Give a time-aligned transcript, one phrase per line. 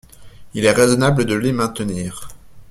[0.55, 2.29] Il est raisonnable de les maintenir.